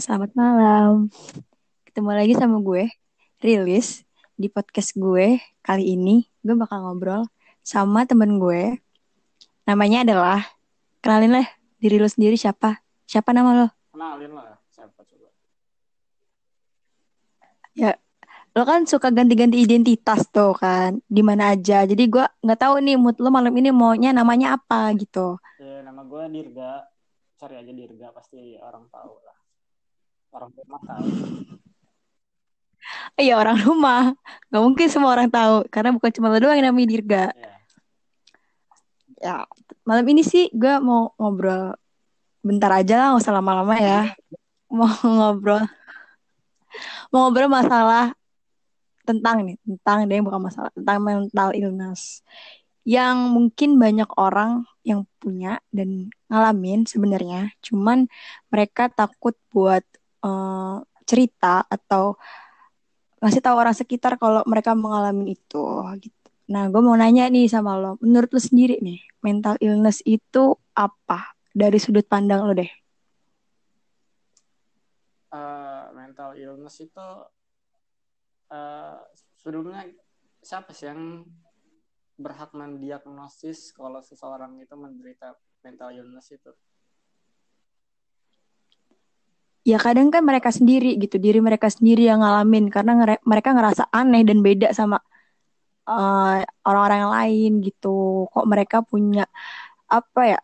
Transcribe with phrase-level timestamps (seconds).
[0.00, 1.12] selamat malam.
[1.84, 2.88] Ketemu lagi sama gue,
[3.36, 4.00] Rilis,
[4.32, 5.36] di podcast gue.
[5.60, 7.28] Kali ini gue bakal ngobrol
[7.60, 8.80] sama temen gue.
[9.68, 10.40] Namanya adalah,
[11.04, 12.80] kenalin lah diri lo sendiri siapa?
[13.04, 13.68] Siapa nama lo?
[13.92, 15.28] Kenalin lah siapa coba.
[17.76, 17.92] Ya,
[18.56, 21.84] lo kan suka ganti-ganti identitas tuh kan, di mana aja.
[21.84, 25.36] Jadi gue nggak tahu nih mood lo malam ini maunya namanya apa gitu.
[25.60, 26.88] Ya, nama gue Dirga.
[27.36, 29.39] Cari aja Dirga pasti orang tahu lah.
[30.30, 31.06] Orang rumah tahu.
[33.18, 34.14] Iya orang rumah,
[34.48, 37.24] nggak mungkin semua orang tahu karena bukan cuma lo doang yang namanya Dirga.
[37.34, 37.52] Ya.
[39.20, 39.36] Ya,
[39.84, 41.76] malam ini sih gue mau ngobrol
[42.40, 44.16] bentar aja lah, nggak usah lama-lama ya.
[44.72, 44.88] Mau
[45.18, 45.60] ngobrol,
[47.12, 48.16] mau ngobrol masalah
[49.04, 52.24] tentang nih, tentang deh bukan masalah, tentang mental illness
[52.88, 58.08] yang mungkin banyak orang yang punya dan ngalamin sebenarnya, cuman
[58.48, 59.84] mereka takut buat
[60.24, 60.76] eh,
[61.08, 62.14] cerita atau
[63.20, 65.64] ngasih tahu orang sekitar kalau mereka mengalami itu
[66.00, 66.28] gitu.
[66.50, 71.36] Nah, gue mau nanya nih sama lo, menurut lo sendiri nih, mental illness itu apa
[71.54, 72.66] dari sudut pandang lo deh?
[75.30, 77.08] Eh, mental illness itu
[78.50, 78.98] eh
[79.38, 79.86] sebelumnya
[80.42, 81.22] siapa sih yang
[82.18, 86.50] berhak mendiagnosis kalau seseorang itu menderita mental illness itu?
[89.68, 93.84] Ya kadang kan mereka sendiri gitu, diri mereka sendiri yang ngalamin karena ngere- mereka ngerasa
[93.92, 94.96] aneh dan beda sama
[95.90, 97.88] eh, orang-orang yang lain gitu.
[98.32, 99.26] Kok mereka punya
[99.90, 100.38] apa ya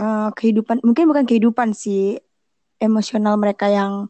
[0.00, 2.18] eh, kehidupan, mungkin bukan kehidupan sih,
[2.82, 4.08] emosional mereka yang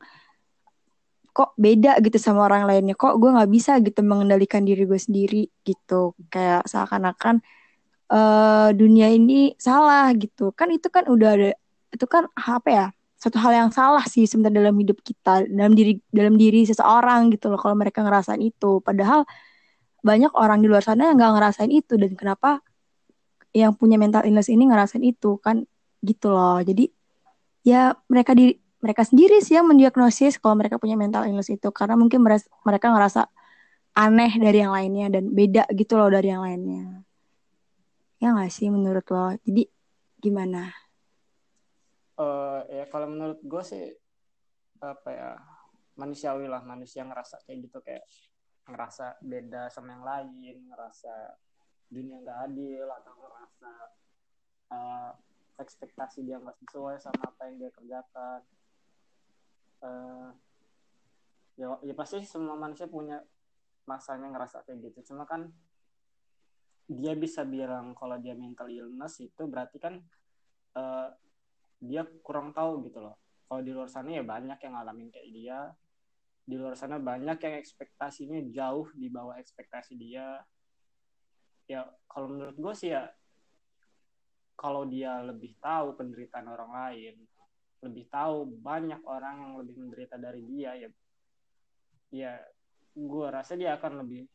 [1.36, 2.94] kok beda gitu sama orang lainnya.
[2.98, 6.14] Kok gue nggak bisa gitu mengendalikan diri gue sendiri gitu.
[6.32, 7.34] Kayak seakan-akan
[8.12, 10.52] eh, dunia ini salah gitu.
[10.58, 11.48] Kan itu kan udah ada,
[11.94, 12.86] itu kan apa ya?
[13.20, 17.52] Satu hal yang salah sih sebenarnya dalam hidup kita, dalam diri dalam diri seseorang gitu
[17.52, 17.60] loh.
[17.60, 19.28] Kalau mereka ngerasain itu, padahal
[20.00, 22.64] banyak orang di luar sana yang nggak ngerasain itu dan kenapa
[23.52, 25.68] yang punya mental illness ini ngerasain itu kan
[26.00, 26.64] gitu loh.
[26.64, 26.88] Jadi
[27.60, 32.00] ya mereka di mereka sendiri sih yang mendiagnosis kalau mereka punya mental illness itu karena
[32.00, 33.28] mungkin mereka ngerasa
[33.92, 37.04] aneh dari yang lainnya dan beda gitu loh dari yang lainnya.
[38.16, 39.36] Ya nggak sih menurut lo?
[39.44, 39.68] Jadi
[40.16, 40.72] gimana?
[42.20, 43.84] Eh ya kalau menurut gue sih
[44.80, 45.30] apa ya
[45.96, 48.04] manusiawi lah manusia ngerasa kayak gitu kayak
[48.68, 51.12] ngerasa beda sama yang lain, ngerasa
[51.90, 53.72] dunia nggak adil atau ngerasa
[54.70, 55.10] eh,
[55.58, 58.40] ekspektasi dia nggak sesuai sama apa yang dia kerjakan.
[59.80, 60.28] Eh,
[61.58, 63.20] ya, ya pasti semua manusia punya
[63.88, 65.12] masanya ngerasa kayak gitu.
[65.12, 65.50] Cuma kan
[66.90, 69.98] dia bisa bilang kalau dia mental illness itu berarti kan
[70.78, 71.08] eh,
[71.80, 73.16] dia kurang tahu gitu loh.
[73.48, 75.60] Kalau di luar sana ya banyak yang ngalamin kayak dia.
[76.44, 80.38] Di luar sana banyak yang ekspektasinya jauh di bawah ekspektasi dia.
[81.66, 83.08] Ya kalau menurut gue sih ya
[84.54, 87.16] kalau dia lebih tahu penderitaan orang lain,
[87.80, 90.88] lebih tahu banyak orang yang lebih menderita dari dia ya
[92.10, 92.32] ya
[92.92, 94.26] gue rasa dia akan lebih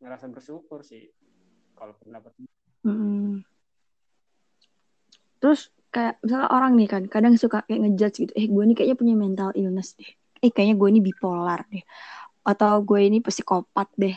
[0.00, 1.06] ngerasa bersyukur sih
[1.76, 2.32] kalau pendapat
[2.80, 3.44] Mm-mm.
[5.40, 8.96] Terus kayak misalnya orang nih kan kadang suka kayak ngejudge gitu, eh gue ini kayaknya
[8.98, 10.10] punya mental illness deh,
[10.42, 11.82] eh kayaknya gue ini bipolar deh,
[12.46, 14.14] atau gue ini psikopat deh,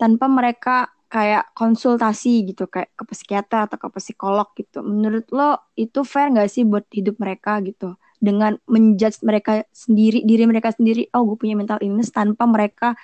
[0.00, 4.82] tanpa mereka kayak konsultasi gitu kayak ke psikiater atau ke psikolog gitu.
[4.82, 7.94] Menurut lo itu fair nggak sih buat hidup mereka gitu?
[8.18, 12.98] Dengan menjudge mereka sendiri, diri mereka sendiri, oh gue punya mental illness tanpa mereka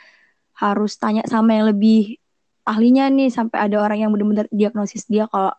[0.58, 2.18] harus tanya sama yang lebih
[2.66, 5.54] ahlinya nih sampai ada orang yang benar-benar diagnosis dia kalau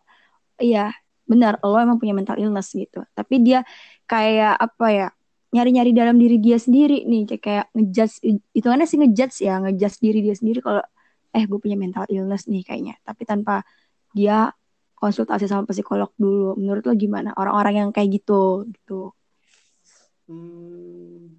[0.61, 0.93] iya
[1.31, 3.07] benar lo emang punya mental illness gitu.
[3.15, 3.63] Tapi dia
[4.05, 5.09] kayak apa ya?
[5.51, 7.27] nyari-nyari dalam diri dia sendiri nih.
[7.27, 8.15] Kayak kayak ngejudge
[8.55, 10.79] hitungannya sih ngejudge ya ngejudge diri dia sendiri kalau
[11.35, 12.95] eh gue punya mental illness nih kayaknya.
[13.03, 13.63] Tapi tanpa
[14.15, 14.51] dia
[14.95, 16.55] konsultasi sama psikolog dulu.
[16.55, 17.35] Menurut lo gimana?
[17.35, 19.11] Orang-orang yang kayak gitu gitu.
[20.31, 21.35] Hmm,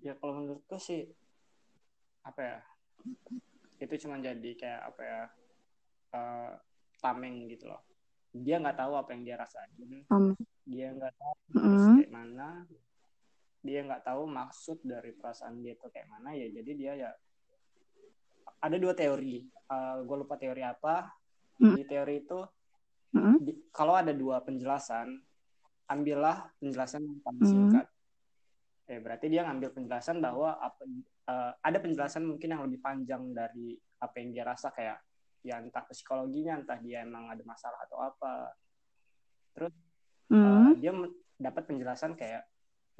[0.00, 1.04] ya kalau menurutku sih
[2.24, 2.58] apa ya
[3.80, 5.20] itu cuma jadi kayak apa ya
[6.16, 6.52] eh,
[7.00, 7.80] tameng gitu loh
[8.30, 9.70] dia nggak tahu apa yang dia rasain.
[10.10, 12.48] Um, dia nggak tahu mm, kayak mana.
[13.60, 16.32] Dia nggak tahu maksud dari perasaan dia itu kayak mana.
[16.32, 17.10] Ya jadi dia ya
[18.62, 19.44] ada dua teori.
[20.06, 21.10] Gue lupa teori apa.
[21.60, 21.76] Mm.
[21.76, 22.40] di teori itu
[23.12, 25.12] mm, di- kalau ada dua penjelasan
[25.92, 27.86] ambillah penjelasan yang paling mm, singkat.
[28.88, 30.88] Eh, berarti dia ngambil penjelasan bahwa apa
[31.28, 34.72] eh, ada penjelasan mungkin yang lebih panjang dari apa yang dia rasa.
[34.72, 35.04] Kayak
[35.40, 38.52] ya entah psikologinya, entah dia emang ada masalah atau apa.
[39.56, 39.72] Terus
[40.28, 42.44] mm, dia men- dapat penjelasan kayak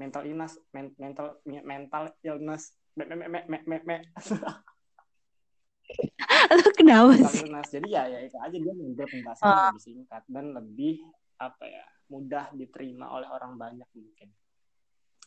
[0.00, 3.96] mental illness men, mental mental illness me, me, me, me, me, me.
[6.56, 7.44] Lu kenapa mental sih?
[7.44, 9.68] illness jadi ya ya itu aja dia mengambil penjelasan Ah.
[9.68, 11.04] lebih singkat dan lebih
[11.36, 14.28] apa ya mudah diterima oleh orang banyak mungkin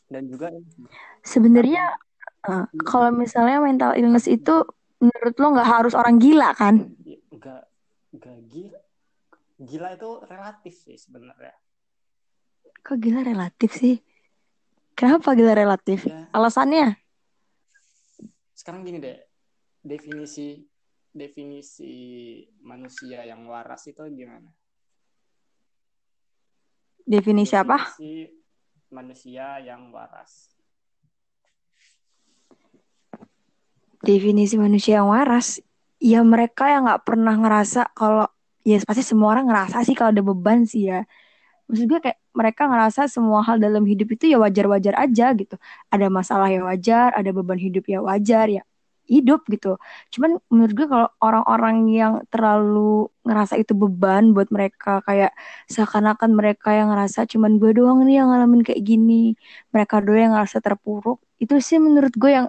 [0.10, 0.50] dan juga
[1.24, 1.96] Sebenarnya
[2.50, 4.66] eh, kalau misalnya mental illness itu
[5.02, 6.76] menurut lo nggak harus orang gila kan?
[7.32, 7.64] enggak
[8.14, 8.80] enggak gila
[9.64, 11.56] gila itu relatif sih sebenarnya
[12.84, 13.96] Kok gila relatif sih?
[14.92, 16.04] Kenapa gila relatif?
[16.04, 17.00] ya Alasannya?
[18.54, 19.20] sekarang gini deh
[19.84, 20.64] definisi
[21.12, 21.94] definisi
[22.64, 24.48] manusia yang waras itu gimana
[27.04, 27.76] Definisi apa?
[27.92, 28.32] definisi
[28.88, 30.53] manusia yang waras
[34.04, 35.64] Definisi manusia yang waras.
[36.04, 38.28] Ya mereka yang nggak pernah ngerasa kalau
[38.68, 41.08] ya pasti semua orang ngerasa sih kalau ada beban sih ya.
[41.72, 45.56] Maksud gue kayak mereka ngerasa semua hal dalam hidup itu ya wajar-wajar aja gitu.
[45.94, 48.64] Ada masalah ya wajar, ada beban hidup ya wajar ya
[49.08, 49.76] hidup gitu.
[50.16, 55.36] Cuman menurut gue kalau orang-orang yang terlalu ngerasa itu beban buat mereka kayak
[55.68, 59.36] seakan-akan mereka yang ngerasa cuman gue doang nih yang ngalamin kayak gini.
[59.76, 61.20] Mereka doang yang ngerasa terpuruk.
[61.40, 62.48] Itu sih menurut gue yang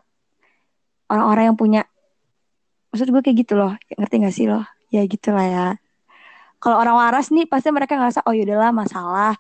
[1.09, 1.83] orang-orang yang punya
[2.95, 3.75] maksud gue kayak gitu loh.
[3.91, 4.63] Ngerti gak sih lo?
[4.95, 5.67] Ya gitulah ya.
[6.63, 9.35] Kalau orang waras nih pasti mereka ngerasa oh yaudahlah masalah.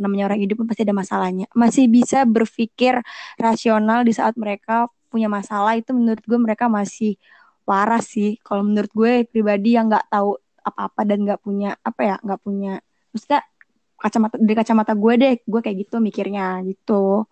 [0.00, 1.46] Namanya orang hidup pasti ada masalahnya.
[1.52, 3.04] Masih bisa berpikir
[3.36, 7.20] rasional di saat mereka punya masalah itu menurut gue mereka masih
[7.68, 8.40] waras sih.
[8.40, 12.82] Kalau menurut gue pribadi yang nggak tahu apa-apa dan nggak punya apa ya nggak punya
[13.14, 13.46] maksudnya
[14.02, 17.22] kacamata dari kacamata gue deh gue kayak gitu mikirnya gitu.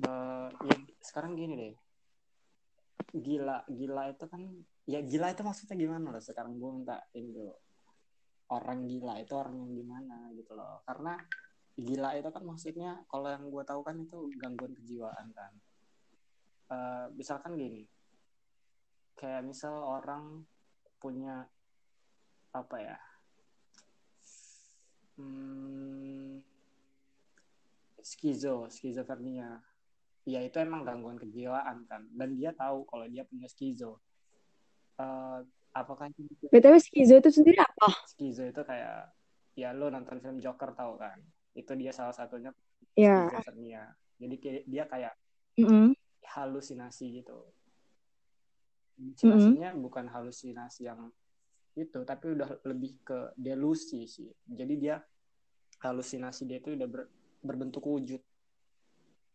[0.00, 1.85] Be- ya sekarang gini deh
[3.20, 4.42] gila gila itu kan
[4.86, 6.22] ya gila itu maksudnya gimana loh?
[6.22, 7.50] Sekarang gue minta ini
[8.52, 10.82] orang gila itu orang yang gimana gitu loh.
[10.86, 11.18] Karena
[11.76, 15.52] gila itu kan maksudnya kalau yang gue tahu kan itu gangguan kejiwaan kan.
[16.72, 17.84] Eh, misalkan gini.
[19.16, 20.44] Kayak misal orang
[21.00, 21.48] punya
[22.56, 22.96] apa ya
[25.20, 26.40] hmm,
[28.00, 29.60] skizo skizofrenia
[30.26, 32.02] ya itu emang gangguan kejiwaan kan.
[32.10, 34.02] Dan dia tahu kalau dia punya skizo
[34.96, 35.40] Eh,
[35.76, 36.08] apakah
[36.48, 37.92] btw skizo itu sendiri apa?
[38.08, 39.12] Skizo itu kayak
[39.52, 41.20] ya lo nonton film Joker tahu kan?
[41.52, 42.48] Itu dia salah satunya
[42.96, 45.12] ya skizofrenia jadi dia kayak
[45.60, 45.92] Mm-mm.
[46.32, 47.44] halusinasi gitu.
[48.96, 51.12] Halusinasinya bukan halusinasi yang
[51.76, 54.32] itu tapi udah lebih ke delusi sih.
[54.48, 54.96] Jadi dia
[55.84, 57.12] halusinasi dia itu udah ber-
[57.44, 58.24] berbentuk wujud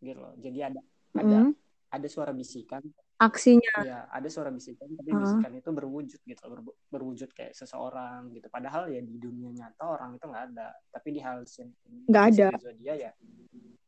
[0.01, 0.33] gitu loh.
[0.42, 0.81] Jadi ada
[1.13, 1.53] ada Mm-mm.
[1.94, 2.81] ada suara bisikan.
[3.21, 3.86] Aksinya.
[3.86, 5.21] Ya ada suara bisikan tapi Ah.
[5.21, 8.50] bisikan itu berwujud gitu ber- berwujud kayak seseorang gitu.
[8.50, 10.74] Padahal ya di dunia nyata orang itu nggak ada.
[10.89, 11.69] Tapi di halusin
[12.09, 12.50] Nggak ada.
[12.75, 13.12] dia ya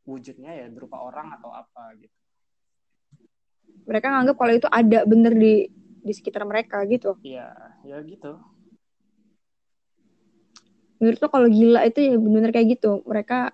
[0.06, 2.14] wujudnya ya berupa orang atau apa gitu.
[3.84, 5.66] Mereka nganggap kalau itu ada bener di
[6.04, 7.18] di sekitar mereka gitu.
[7.26, 7.50] Iya,
[7.84, 8.38] ya gitu.
[11.02, 13.04] menurut lo kalau gila itu ya bener kayak gitu.
[13.04, 13.52] Mereka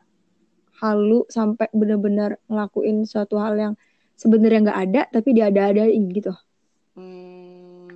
[0.80, 3.74] halu sampai bener-bener ngelakuin suatu hal yang
[4.16, 6.34] sebenarnya nggak ada tapi dia ada-adain gitu
[7.00, 7.96] Hmm,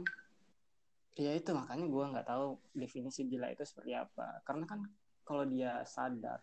[1.19, 4.39] ya itu makanya gue nggak tahu definisi gila itu seperti apa.
[4.47, 4.79] Karena kan
[5.27, 6.39] kalau dia sadar,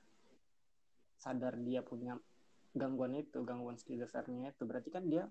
[1.16, 2.20] sadar dia punya
[2.76, 5.24] gangguan itu, gangguan skizofrenia itu, berarti kan dia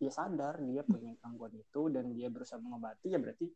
[0.00, 3.46] dia sadar dia punya gangguan itu dan dia berusaha mengobati ya berarti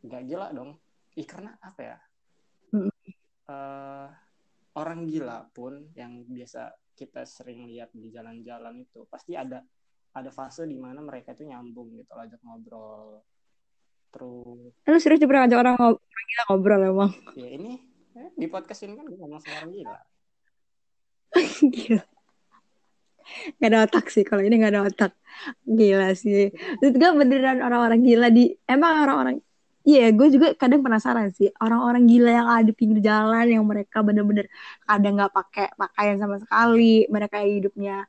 [0.00, 0.80] nggak gila dong.
[1.20, 1.96] Ih karena apa ya?
[2.72, 2.90] Mm.
[4.78, 9.64] Orang gila pun yang biasa kita sering lihat di jalan-jalan itu pasti ada
[10.10, 13.22] ada fase di mana mereka itu nyambung gitu ajak ngobrol.
[14.10, 17.12] Terus lu serius pernah ngajak orang ngob- orang gila ngobrol emang?
[17.40, 17.72] Ya ini
[18.18, 19.98] eh, di podcast ini kan gue ngomong sama orang gila.
[21.74, 22.04] Gila.
[23.62, 25.12] Gak ada otak sih kalau ini gak ada otak.
[25.62, 26.50] Gila sih.
[26.82, 29.38] Menurut gue beneran orang-orang gila di emang orang-orang
[29.80, 34.04] Iya, gue juga kadang penasaran sih orang-orang gila yang ada di pinggir jalan yang mereka
[34.04, 34.46] bener-bener
[34.84, 38.04] kadang nggak pakai pakaian sama sekali, mereka hidupnya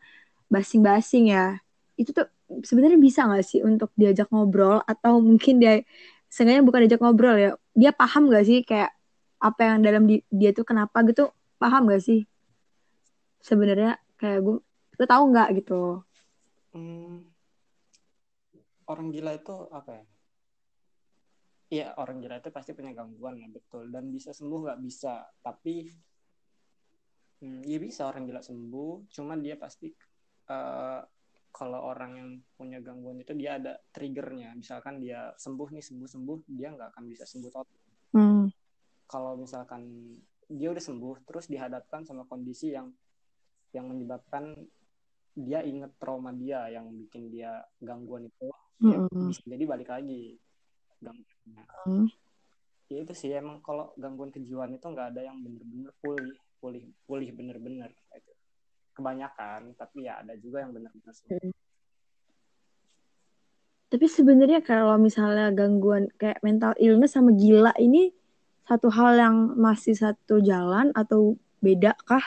[0.51, 1.59] basing-basing ya.
[1.95, 2.27] Itu tuh
[2.67, 5.83] sebenarnya bisa nggak sih untuk diajak ngobrol atau mungkin dia
[6.27, 8.91] sengaja bukan diajak ngobrol ya, dia paham nggak sih kayak
[9.39, 12.19] apa yang dalam di- dia tuh kenapa gitu, paham nggak sih?
[13.41, 14.55] Sebenarnya kayak gue,
[14.99, 16.03] lu tahu nggak gitu?
[16.75, 17.31] Hmm,
[18.91, 20.03] orang gila itu apa ya
[21.71, 23.87] Iya orang gila itu pasti punya gangguan ya betul.
[23.87, 25.23] Dan bisa sembuh nggak bisa.
[25.39, 25.87] Tapi
[27.39, 29.07] hmm, ya bisa orang gila sembuh.
[29.07, 29.87] Cuman dia pasti
[30.51, 31.01] eh,
[31.51, 34.51] kalau orang yang punya gangguan itu dia ada triggernya.
[34.59, 37.79] Misalkan dia sembuh nih sembuh sembuh dia nggak akan bisa sembuh total.
[38.11, 38.51] Hmm.
[39.07, 39.87] kalau misalkan
[40.51, 42.91] dia udah sembuh terus dihadapkan sama kondisi yang
[43.71, 44.51] yang menyebabkan
[45.31, 48.51] dia inget trauma dia yang bikin dia gangguan itu
[48.81, 49.29] Mm ya -mm.
[49.29, 50.41] bisa jadi balik lagi.
[50.97, 51.30] Gangguannya
[51.87, 52.07] Mm.
[52.91, 57.29] ya itu sih emang kalau gangguan kejiwaan itu nggak ada yang bener-bener pulih pulih pulih
[57.33, 58.31] bener-bener itu
[58.93, 61.41] kebanyakan tapi ya ada juga yang bener-bener sembuh.
[61.41, 61.53] Mm.
[63.91, 68.13] Tapi sebenarnya kalau misalnya gangguan kayak mental illness sama gila ini
[68.63, 72.23] satu hal yang masih satu jalan atau beda kah?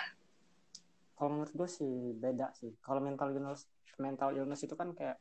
[1.25, 3.65] kalau menurut gue sih beda sih kalau mental illness
[3.97, 5.17] mental illness itu kan kayak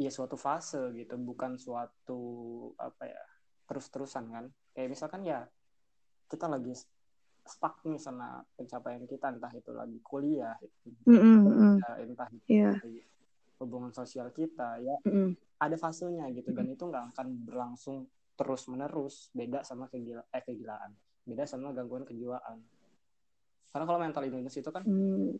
[0.00, 2.20] ya suatu fase gitu bukan suatu
[2.80, 3.22] apa ya
[3.68, 5.44] terus-terusan kan kayak misalkan ya
[6.24, 6.72] kita lagi
[7.44, 10.56] stuck nih sama pencapaian kita entah itu lagi kuliah
[11.04, 11.76] Mm -mm, mm.
[11.78, 12.70] ya, entah itu Iya.
[12.80, 12.96] dari
[13.60, 15.28] hubungan sosial kita ya Mm -mm.
[15.60, 20.96] ada fasenya gitu dan itu nggak akan berlangsung terus menerus beda sama kegila eh kegilaan
[21.28, 22.56] beda sama gangguan kejiwaan
[23.70, 25.36] karena kalau mental illness itu kan Hmm.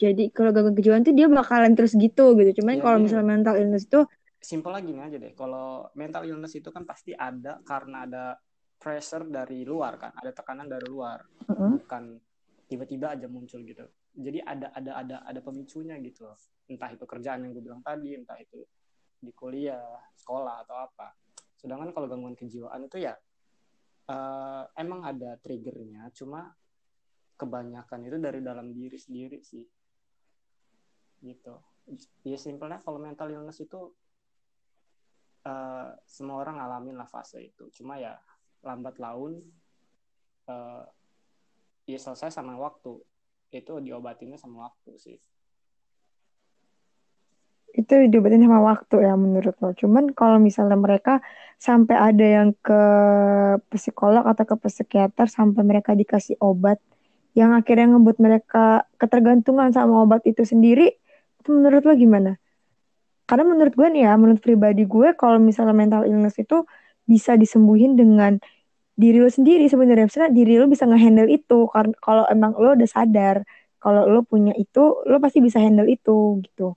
[0.00, 2.64] Jadi kalau gangguan kejiwaan tuh dia bakalan terus gitu gitu.
[2.64, 3.04] Cuman Iya, kalau gini.
[3.04, 4.00] misalnya mental illness itu
[4.40, 8.24] simpel lagi nih aja deh kalau mental illness itu kan pasti ada karena ada
[8.80, 11.76] pressure dari luar kan ada tekanan dari luar Mm-mm.
[11.84, 12.16] bukan
[12.64, 13.84] tiba-tiba aja muncul gitu
[14.16, 16.40] jadi ada ada ada ada pemicunya gitu loh
[16.72, 18.64] entah itu kerjaan yang gue bilang tadi entah itu
[19.20, 19.84] di kuliah
[20.16, 21.12] sekolah atau apa
[21.60, 23.12] sedangkan kalau gangguan kejiwaan itu ya
[24.08, 26.48] eh, emang ada triggernya cuma
[27.36, 29.68] kebanyakan itu dari dalam diri sendiri sih
[31.20, 31.54] gitu.
[32.24, 33.92] Ya simpelnya kalau mental illness itu
[35.44, 37.68] eh, semua orang ngalamin lah fase itu.
[37.72, 38.16] Cuma ya
[38.64, 39.40] lambat laun
[40.48, 40.84] eh,
[41.88, 43.00] ya selesai sama waktu.
[43.50, 45.18] Itu diobatinnya sama waktu sih.
[47.70, 49.70] Itu diobatin sama waktu ya menurut lo.
[49.74, 51.22] Cuman kalau misalnya mereka
[51.60, 52.82] sampai ada yang ke
[53.74, 56.80] psikolog atau ke psikiater sampai mereka dikasih obat
[57.38, 60.98] yang akhirnya ngebuat mereka ketergantungan sama obat itu sendiri,
[61.48, 62.36] menurut lo gimana?
[63.24, 66.66] Karena menurut gue nih ya, menurut pribadi gue kalau misalnya mental illness itu
[67.06, 68.42] bisa disembuhin dengan
[68.98, 70.10] diri lo sendiri sebenarnya.
[70.10, 73.46] Misalnya diri lo bisa ngehandle itu karena kalau emang lo udah sadar
[73.80, 76.76] kalau lo punya itu, lo pasti bisa handle itu gitu.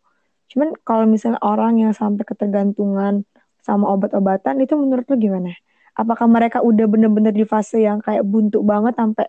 [0.53, 3.27] Cuman kalau misalnya orang yang sampai ketergantungan
[3.59, 5.51] sama obat-obatan itu menurut lo gimana?
[5.99, 9.27] Apakah mereka udah bener-bener di fase yang kayak buntu banget sampai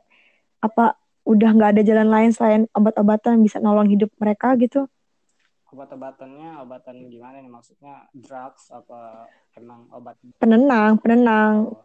[0.63, 4.87] apa udah nggak ada jalan lain selain obat-obatan bisa nolong hidup mereka gitu?
[5.75, 9.27] Obat-obatannya obatan gimana nih maksudnya drugs apa
[9.59, 11.75] emang obat Penenang, penenang.
[11.75, 11.83] Oh,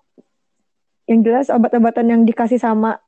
[1.10, 3.02] Yang jelas obat-obatan yang dikasih sama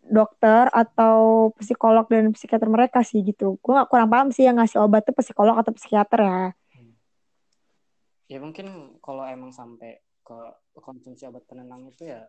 [0.00, 3.60] dokter atau psikolog dan psikiater mereka sih gitu.
[3.60, 6.40] Gue gak kurang paham sih yang ngasih obat tuh psikolog atau psikiater ya.
[8.30, 10.38] ya mungkin kalau emang sampai ke
[10.80, 12.24] konsumsi obat penenang itu ya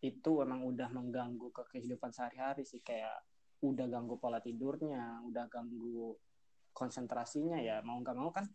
[0.00, 3.20] itu emang udah mengganggu ke kehidupan sehari-hari sih kayak
[3.60, 6.16] udah ganggu pola tidurnya udah ganggu
[6.72, 8.46] konsentrasinya ya mau nggak mau kan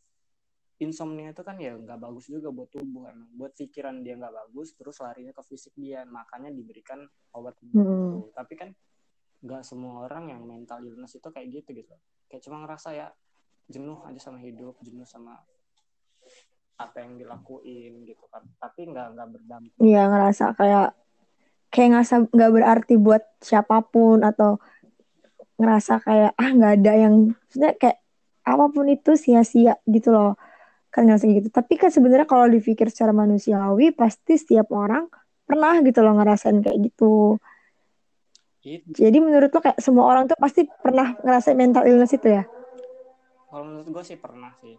[0.76, 3.32] insomnia itu kan ya nggak bagus juga buat tubuh emang.
[3.40, 7.00] Buat pikiran dia nggak bagus terus larinya ke fisik dia makanya diberikan
[7.32, 7.72] obat Hmm.
[7.72, 8.32] itu.
[8.36, 8.70] Tapi kan
[9.40, 11.96] nggak semua orang yang mental illness itu kayak gitu gitu.
[12.28, 13.08] Kayak cuma ngerasa ya
[13.72, 15.40] jenuh aja sama hidup jenuh sama
[16.76, 18.44] apa yang dilakuin gitu kan.
[18.60, 19.80] Tapi nggak nggak berdampak.
[19.80, 20.90] Iya ngerasa kayak
[21.72, 24.60] kayak ngerasa nggak berarti buat siapa pun atau
[25.56, 28.04] ngerasa kayak ah nggak ada yang maksudnya kayak
[28.46, 30.38] apa pun itu sia-sia gitu loh.
[30.94, 31.50] Kan ngerasa gitu.
[31.50, 35.10] Tapi kan sebenarnya kalau dipikir secara manusiawi pasti setiap orang
[35.46, 37.42] pernah gitu loh ngerasain kayak gitu.
[38.66, 42.44] Itu jadi menurut lo kayak semua orang tuh pasti pernah ngerasain mental illness itu ya?
[43.50, 44.74] Kalau menurut gue sih pernah sih.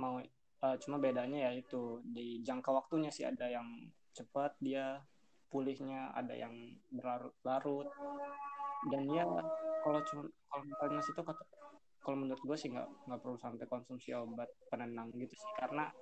[0.00, 2.00] Mau eh, cuma bedanya ya itu.
[2.08, 3.68] Di jangka waktunya sih ada yang
[4.16, 5.04] cepat dia
[5.52, 6.56] pulihnya ada yang
[6.88, 7.92] berlarut-larut.
[8.88, 9.28] Dan ya
[9.84, 11.44] kalau cuma kalau mental illness itu kata
[12.08, 15.52] kalau menurut gue sih nggak nggak perlu sampai konsumsi obat penenang gitu sih.
[15.60, 15.92] Karena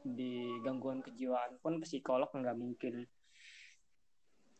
[0.00, 3.04] di gangguan kejiwaan pun psikolog nggak mungkin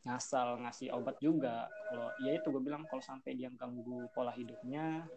[0.05, 1.65] ngasal ngasih obat juga.
[1.89, 5.09] Kalau ya itu gue bilang kalau sampai dia ganggu pola hidupnya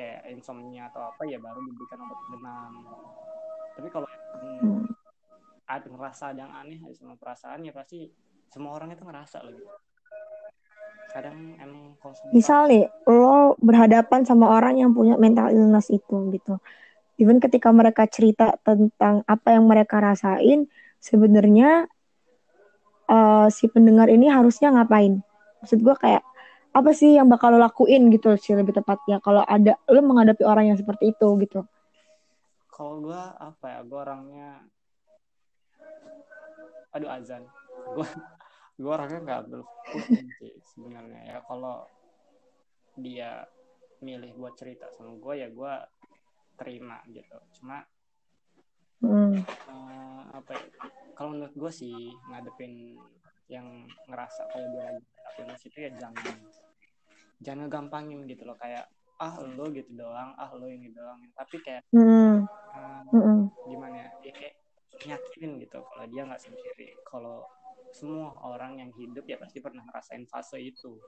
[0.00, 2.72] kayak insomnia atau apa ya baru diberikan obat penenang.
[3.76, 4.80] Tapi kalau hmm,
[5.68, 8.08] ada ngerasa ada yang aneh sama perasaan ya pasti
[8.48, 9.68] semua orang itu ngerasa loh gitu.
[11.14, 16.58] Kadang emang konsumsi misal nih lo berhadapan sama orang yang punya mental illness itu gitu.
[17.14, 20.66] Even ketika mereka cerita tentang apa yang mereka rasain
[20.98, 21.86] sebenarnya
[23.06, 25.22] eh, si pendengar ini harusnya ngapain?
[25.62, 26.26] Maksud gue kayak
[26.74, 30.74] apa sih yang bakal lo lakuin gitu sih lebih tepatnya kalau ada lo menghadapi orang
[30.74, 31.62] yang seperti itu gitu.
[32.74, 34.50] Kalau gue apa ya gue orangnya
[36.90, 37.46] aduh azan.
[37.94, 38.02] Gue
[38.74, 41.86] gue orangnya nggak ambil pusing sih sebenarnya ya kalau
[42.94, 43.46] dia
[44.00, 45.72] milih buat cerita sama gue ya gue
[46.54, 47.82] terima gitu cuma
[49.04, 49.36] Hmm.
[49.36, 50.64] eh, apa ya,
[51.12, 51.92] kalau menurut gue sih
[52.24, 52.96] ngadepin
[53.52, 55.04] yang ngerasa kayak dia lagi
[55.44, 56.24] emosi itu ya jangan
[57.44, 58.88] jangan ngegampangin gitu loh kayak
[59.20, 62.48] ah lo gitu doang ah lo ini doang tapi kayak Hmm.
[63.12, 63.44] Hmm.
[63.68, 64.54] gimana ya, ya kayak
[65.04, 67.44] nyakitin gitu kalau dia nggak sendiri kalau
[67.94, 70.98] semua orang yang hidup ya pasti pernah ngerasain fase itu.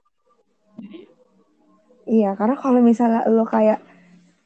[0.78, 1.26] Jadi
[2.06, 3.82] Iya, karena kalau misalnya lo kayak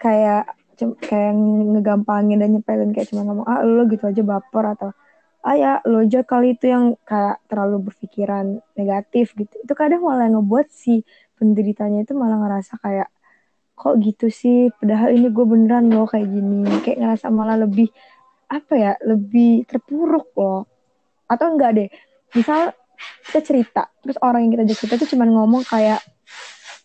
[0.00, 1.36] kayak kayak
[1.76, 4.90] ngegampangin dan nyepelin kayak cuma ngomong ah lo gitu aja baper atau
[5.44, 9.52] ah ya lo aja kali itu yang kayak terlalu berpikiran negatif gitu.
[9.60, 11.04] Itu kadang malah ngebuat si
[11.36, 13.12] penderitanya itu malah ngerasa kayak
[13.76, 14.72] kok gitu sih?
[14.80, 16.64] Padahal ini gue beneran loh kayak gini.
[16.80, 17.92] Kayak ngerasa malah lebih
[18.48, 20.64] apa ya lebih terpuruk loh.
[21.28, 21.90] Atau enggak deh
[22.36, 22.74] misal
[23.30, 23.82] kita cerita.
[24.02, 26.00] Terus orang yang kita ajak cerita tuh cuma ngomong kayak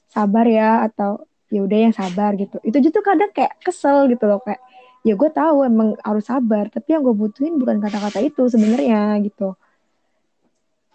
[0.10, 2.58] sabar ya atau ya udah yang sabar gitu.
[2.64, 4.62] Itu tuh kadang kayak kesel gitu loh kayak
[5.06, 9.54] ya gue tahu emang harus sabar tapi yang gue butuhin bukan kata-kata itu sebenarnya gitu.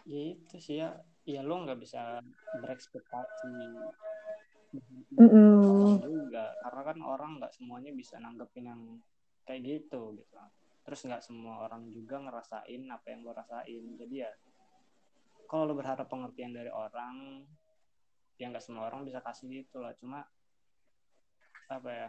[0.08, 0.98] Ya itu sih ya.
[1.28, 2.18] Ya lo nggak bisa
[2.58, 3.54] berekspektasi.
[5.18, 5.98] Mm-mm.
[6.06, 8.82] juga karena kan orang nggak semuanya bisa nanggepin yang
[9.42, 10.36] kayak gitu gitu
[10.80, 13.84] terus nggak semua orang juga ngerasain apa yang lo rasain.
[14.00, 14.30] Jadi ya
[15.46, 17.44] kalau lo berharap pengertian dari orang
[18.40, 19.92] ya nggak semua orang bisa kasih gitu lah.
[19.98, 20.24] Cuma
[21.70, 22.08] apa ya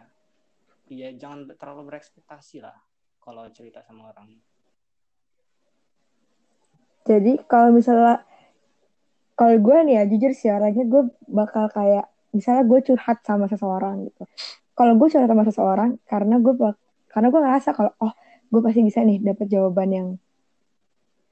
[0.90, 2.74] ya jangan terlalu berekspektasi lah
[3.22, 4.34] kalau cerita sama orang.
[7.02, 8.22] Jadi kalau misalnya
[9.34, 14.06] kalau gue nih ya jujur sih orangnya gue bakal kayak misalnya gue curhat sama seseorang
[14.06, 14.22] gitu.
[14.72, 16.54] Kalau gue curhat sama seseorang karena gue
[17.10, 18.12] karena gue ngerasa kalau oh
[18.52, 20.08] gue pasti bisa nih dapat jawaban yang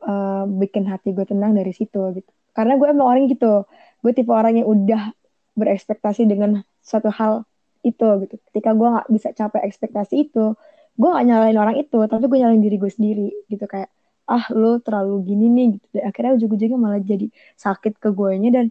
[0.00, 2.30] uh, bikin hati gue tenang dari situ gitu.
[2.56, 3.68] Karena gue emang orang gitu.
[4.00, 5.12] Gue tipe orang yang udah
[5.52, 7.44] berekspektasi dengan suatu hal
[7.84, 8.34] itu gitu.
[8.50, 10.56] Ketika gue nggak bisa capai ekspektasi itu
[11.00, 13.64] gue gak nyalain orang itu tapi gue nyalain diri gue sendiri gitu.
[13.68, 13.92] Kayak
[14.24, 15.86] ah lo terlalu gini nih gitu.
[15.92, 17.28] Dan akhirnya ujung-ujungnya malah jadi
[17.60, 18.66] sakit ke guanya dan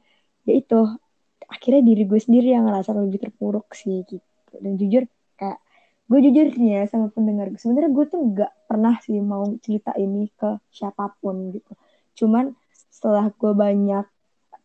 [0.50, 0.90] ya itu
[1.46, 4.26] akhirnya diri gue sendiri yang ngerasa lebih terpuruk sih gitu.
[4.58, 5.06] Dan jujur
[6.10, 10.26] gue jujur nih ya sama pendengar sebenarnya gue tuh nggak pernah sih mau cerita ini
[10.34, 11.74] ke siapa pun gitu.
[12.18, 12.58] Cuman
[12.90, 14.06] setelah gue banyak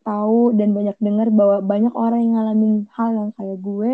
[0.04, 3.92] tahu dan banyak dengar bahwa banyak orang yang ngalamin hal yang kayak gue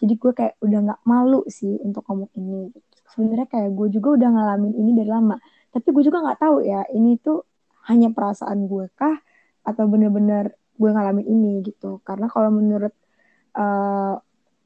[0.00, 2.96] jadi gue kayak udah nggak malu sih untuk ngomong ini gitu.
[3.12, 5.36] sebenarnya kayak gue juga udah ngalamin ini dari lama.
[5.72, 7.44] Tapi gue juga nggak tahu ya ini tuh
[7.88, 9.16] hanya perasaan gue kah
[9.64, 12.02] atau bener-bener gue ngalamin ini gitu.
[12.04, 12.92] Karena kalau menurut
[13.56, 14.18] uh,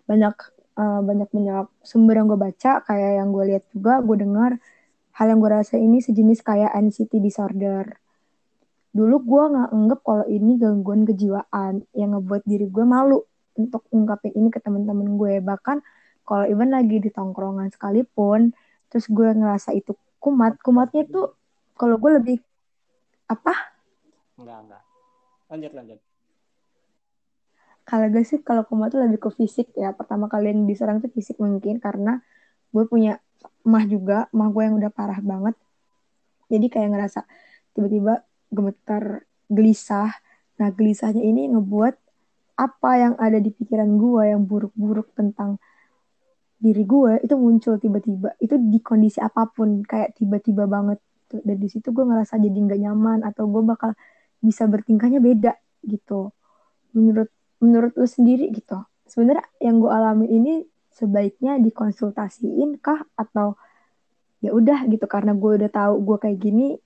[0.09, 0.35] banyak
[0.77, 4.61] uh, banyak banyak sumber yang gue baca kayak yang gue lihat juga gue dengar
[5.17, 7.97] hal yang gue rasa ini sejenis kayak anxiety disorder.
[8.93, 13.25] Dulu gue nggak anggap kalau ini gangguan kejiwaan yang ngebuat diri gue malu
[13.57, 15.81] untuk ungkapin ini ke teman-teman gue bahkan
[16.29, 18.53] kalau even lagi di tongkrongan sekalipun
[18.93, 21.33] terus gue ngerasa itu kumat kumatnya itu
[21.77, 22.39] kalau gue lebih
[23.29, 23.75] apa?
[24.37, 24.83] Enggak enggak
[25.47, 25.99] lanjut lanjut
[27.87, 29.95] kalau gue sih kalau kumat tuh lebih ke fisik ya.
[29.95, 32.19] Pertama kalian diserang tuh fisik mungkin karena
[32.75, 33.23] gue punya
[33.63, 34.27] mah juga.
[34.35, 35.55] Mah gue yang udah parah banget.
[36.51, 37.23] Jadi kayak ngerasa
[37.79, 40.11] tiba-tiba gemetar gelisah.
[40.59, 41.95] Nah gelisahnya ini ngebuat
[42.59, 45.63] apa yang ada di pikiran gue yang buruk-buruk tentang
[46.59, 48.35] diri gue itu muncul tiba-tiba.
[48.43, 50.99] Itu di kondisi apa pun kayak tiba-tiba banget.
[51.31, 53.95] Dan di situ gue ngerasa jadi nggak nyaman atau gue bakal
[54.43, 55.55] bisa bertingkahnya beda
[55.87, 56.35] gitu.
[56.91, 57.31] Menurut
[57.63, 58.83] menurut lu sendiri gitu.
[59.07, 60.55] Sebenarnya yang gue alami ini
[60.93, 63.05] sebaiknya dikonsultasiin kah?
[63.17, 63.57] Atau
[64.45, 66.77] ya udah gitu karena gue udah tahu gue kayak gini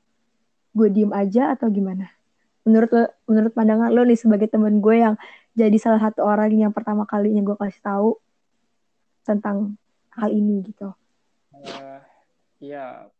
[0.70, 2.10] gue diem aja atau gimana?
[2.62, 5.14] Menurut lo, menurut pandangan lo nih sebagai temen gue yang
[5.58, 8.10] jadi salah satu orang yang pertama kalinya gue kasih tahu
[9.26, 9.74] tentang
[10.14, 10.94] hal ini gitu.
[11.50, 11.98] Uh,
[12.62, 13.10] ya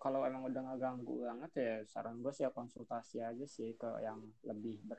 [0.00, 4.00] kalau emang udah nggak ganggu banget ya saran gue sih ya konsultasi aja sih ke
[4.00, 4.16] yang
[4.48, 4.96] lebih ber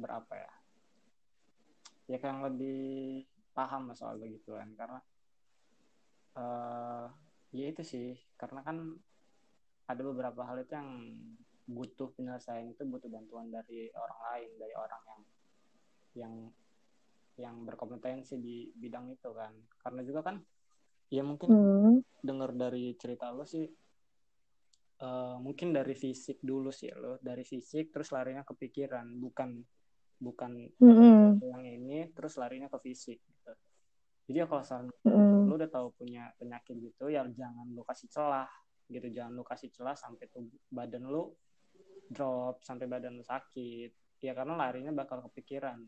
[0.00, 0.52] berapa ya?
[2.10, 3.22] Ya ke yang lebih
[3.54, 4.72] paham soal begituan.
[4.74, 5.00] Karena
[6.40, 7.06] uh,
[7.52, 8.18] ya itu sih.
[8.34, 8.96] Karena kan
[9.90, 10.90] ada beberapa hal itu yang
[11.70, 15.20] butuh penyelesaian itu butuh bantuan dari orang lain dari orang yang
[16.10, 16.34] yang
[17.38, 19.54] yang berkompetensi di bidang itu kan.
[19.78, 20.36] Karena juga kan
[21.10, 22.22] ya mungkin hmm.
[22.22, 23.66] dengar dari cerita lo sih
[25.02, 27.18] uh, mungkin dari fisik dulu sih lo.
[27.22, 29.06] Dari fisik terus larinya ke pikiran.
[29.18, 29.50] Bukan
[30.20, 31.40] bukan hmm.
[31.40, 33.52] yang ini terus larinya ke fisik gitu.
[34.28, 35.48] jadi ya kalau saran hmm.
[35.48, 38.50] lo udah tahu punya penyakit gitu ya jangan lo kasih celah
[38.92, 41.40] gitu jangan lo kasih celah sampai tuh badan lo
[42.12, 45.80] drop sampai badan lo sakit ya karena larinya bakal kepikiran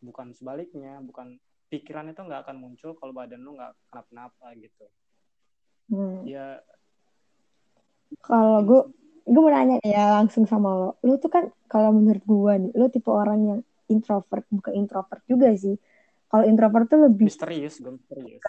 [0.00, 4.86] bukan sebaliknya bukan pikiran itu nggak akan muncul kalau badan lu nggak kenapa-napa gitu
[5.90, 6.22] Hmm.
[6.22, 6.62] ya
[8.22, 8.82] Kalau gue,
[9.26, 10.90] gue mau nanya ya langsung sama lo.
[11.06, 15.50] Lo tuh kan kalau menurut gue nih, lo tipe orang yang introvert, bukan introvert juga
[15.58, 15.76] sih.
[16.30, 18.40] Kalau introvert tuh lebih, misterius gue misterius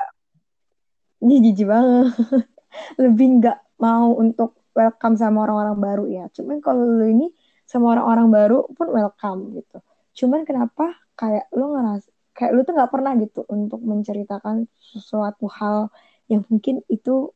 [1.21, 2.17] ini jijik banget,
[3.03, 6.25] lebih nggak mau untuk welcome sama orang-orang baru ya.
[6.33, 7.29] Cuman kalau lo ini
[7.69, 9.77] sama orang-orang baru pun welcome gitu.
[10.17, 15.93] Cuman kenapa kayak lo ngeras, kayak lo tuh nggak pernah gitu untuk menceritakan sesuatu hal
[16.25, 17.31] yang mungkin itu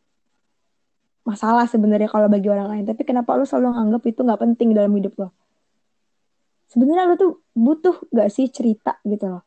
[1.26, 2.86] masalah sebenarnya kalau bagi orang lain.
[2.90, 5.30] Tapi kenapa lo selalu nganggap itu nggak penting dalam hidup lo?
[6.66, 9.44] Sebenarnya lo tuh butuh gak sih cerita gitu loh?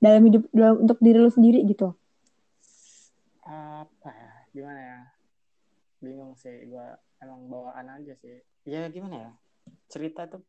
[0.00, 1.92] Dalam hidup dalam, untuk diri lo sendiri gitu.
[3.44, 4.32] apa ya?
[4.54, 5.00] Gimana ya?
[6.00, 6.86] Bingung sih gue
[7.20, 8.40] emang bawaan aja sih.
[8.64, 9.30] Ya gimana ya?
[9.90, 10.42] Cerita tuh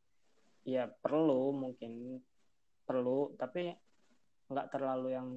[0.63, 2.21] ya perlu mungkin.
[2.86, 3.73] Perlu tapi
[4.51, 5.29] nggak terlalu yang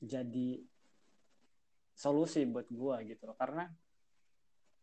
[0.00, 0.60] jadi
[1.96, 3.36] solusi buat gue gitu loh.
[3.38, 3.64] Karena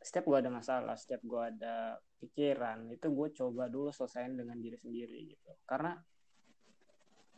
[0.03, 4.77] setiap gue ada masalah setiap gue ada pikiran itu gue coba dulu selesaiin dengan diri
[4.77, 5.51] sendiri gitu.
[5.63, 5.95] Karena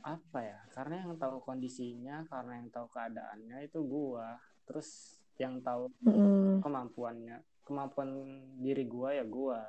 [0.06, 4.28] apa ya karena yang tahu kondisinya karena yang tahu keadaannya itu gue
[4.70, 8.14] terus yang tahu Mm-mm, kemampuannya kemampuan
[8.62, 9.60] diri gue ya gue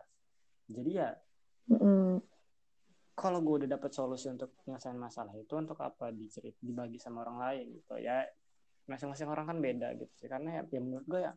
[0.69, 1.11] jadi ya
[1.73, 2.21] mm-mm,
[3.17, 7.41] kalau gue udah dapet solusi untuk nyelesain masalah itu untuk apa dicerit dibagi sama orang
[7.41, 7.97] lain gitu.
[7.97, 8.29] Ya
[8.85, 10.29] masing-masing orang kan beda gitu sih.
[10.29, 11.33] Karena ya, ya menurut gue ya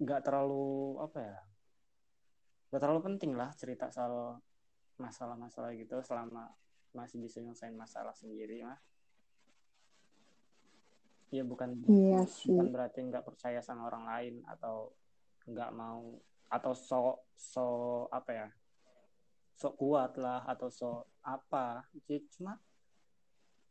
[0.00, 1.38] nggak terlalu apa ya
[2.72, 4.40] nggak terlalu penting lah cerita soal
[4.96, 6.48] masalah-masalah gitu selama
[6.92, 8.80] masih bisa nyelesain masalah sendiri mah
[11.32, 12.52] ya bukan Iya sih.
[12.52, 14.92] bukan berarti nggak percaya sama orang lain atau
[15.48, 16.20] nggak mau
[16.52, 17.66] atau so so
[18.12, 18.48] apa ya
[19.56, 21.88] so kuat lah atau so apa
[22.36, 22.60] cuma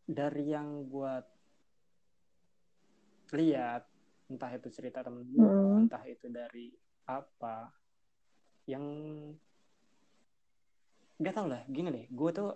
[0.09, 1.25] dari yang buat
[3.31, 3.90] lihat
[4.31, 5.85] entah itu cerita temen gue Mm.
[5.85, 6.71] entah itu dari
[7.11, 7.67] apa
[8.63, 8.83] yang
[11.19, 12.49] nggak tau lah gini deh gue tuh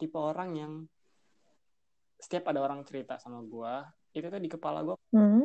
[0.00, 0.72] tipe orang yang
[2.16, 3.74] setiap ada orang cerita sama gue
[4.16, 5.44] itu tuh di kepala gue Mm.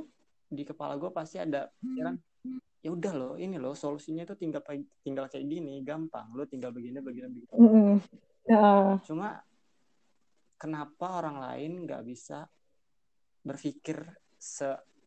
[0.50, 2.16] di kepala gue pasti ada pikiran
[2.86, 4.62] ya udah loh ini loh solusinya itu tinggal
[5.02, 7.98] tinggal kayak gini gampang lo tinggal begini begini begitu Mm-mm.
[8.46, 9.42] Nah, cuma
[10.54, 12.46] kenapa orang lain nggak bisa
[13.42, 14.06] berpikir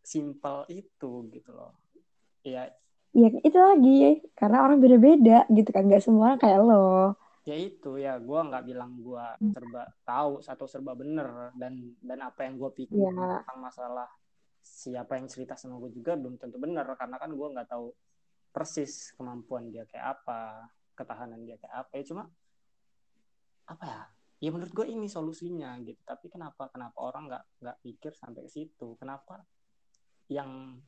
[0.09, 1.77] sesimpel itu gitu loh.
[2.41, 2.73] Ya
[3.13, 4.25] ya itu lagi.
[4.33, 5.85] Karena orang beda-beda gitu kan.
[5.85, 7.13] Gak semua orang kayak lo.
[7.45, 8.17] ya itu ya.
[8.17, 11.53] Gue nggak bilang gue serba tahu atau serba bener.
[11.53, 13.45] Dan dan apa yang gue pikir Ya.
[13.45, 14.09] tentang masalah
[14.65, 16.89] siapa yang cerita sama gue juga belum tentu bener.
[16.97, 17.93] Karena kan gue nggak tahu
[18.49, 21.93] persis kemampuan dia kayak apa ketahanan dia kayak apa.
[22.01, 22.25] Ya cuma
[23.69, 24.03] apa ya?
[24.39, 26.01] Ya menurut gue ini solusinya gitu.
[26.01, 28.97] Tapi kenapa kenapa orang nggak nggak pikir sampai ke situ?
[28.97, 29.45] Kenapa
[30.29, 30.81] yang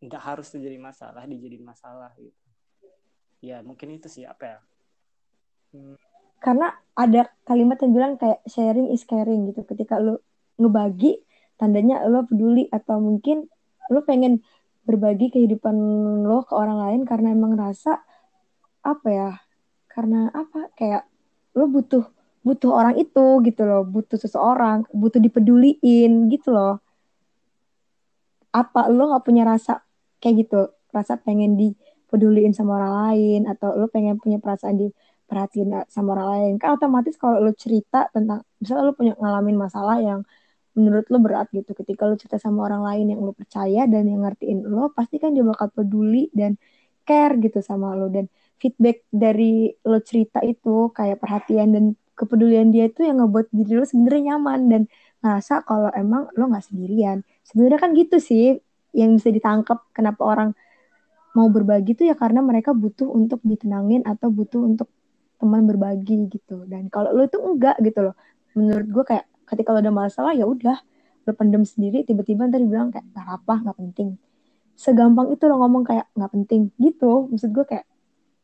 [0.00, 2.46] nggak harus terjadi masalah dijadiin masalah gitu
[3.44, 4.58] ya mungkin itu sih apa ya
[5.74, 5.98] Hmm,
[6.40, 9.66] Karena ada kalimat yang bilang kayak sharing is caring gitu.
[9.66, 10.22] Ketika lo
[10.56, 11.20] ngebagi,
[11.58, 13.50] tandanya lo peduli atau mungkin
[13.92, 14.40] lo pengen
[14.86, 15.74] berbagi kehidupan
[16.22, 17.98] lo ke orang lain karena emang rasa
[18.86, 19.30] apa ya?
[19.90, 20.70] Karena apa?
[20.78, 21.10] Kayak
[21.58, 22.04] lo butuh
[22.46, 26.78] butuh orang itu gitu loh, butuh seseorang, butuh dipeduliin gitu loh.
[28.60, 29.72] Apa lo nggak punya rasa
[30.20, 30.56] kayak gitu,
[30.96, 36.52] rasa pengen dipeduliin sama orang lain atau lo pengen punya perasaan diperhatiin sama orang lain?
[36.60, 40.20] Kan otomatis kalau lo cerita tentang misalnya lo punya ngalamin masalah yang
[40.76, 44.20] menurut lo berat gitu, ketika lo cerita sama orang lain yang lo percaya dan yang
[44.24, 46.52] ngertiin lo, pasti kan dia bakal peduli dan
[47.08, 48.26] care gitu sama lo dan
[48.60, 51.84] feedback dari lo cerita itu kayak perhatian dan
[52.18, 54.82] kepedulian dia itu yang ngebuat diri lo sebenarnya nyaman dan
[55.26, 57.26] ngerasa kalau emang lo nggak sendirian.
[57.42, 58.62] Sebenarnya kan gitu sih
[58.94, 60.54] yang bisa ditangkap kenapa orang
[61.34, 64.88] mau berbagi tuh ya karena mereka butuh untuk ditenangin atau butuh untuk
[65.42, 66.64] teman berbagi gitu.
[66.70, 68.14] Dan kalau lo itu enggak gitu loh.
[68.54, 70.78] Menurut gue kayak ketika lo ada masalah ya udah
[71.26, 74.08] lo pendem sendiri tiba-tiba ntar dibilang kayak gak apa nggak penting.
[74.78, 77.26] Segampang itu lo ngomong kayak nggak penting gitu.
[77.28, 77.84] Maksud gue kayak